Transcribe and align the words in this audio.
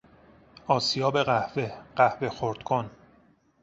آسیاب 0.67 1.23
قهوه، 1.23 1.71
قهوه 1.95 2.29
خرد 2.29 2.63
کن 2.63 2.91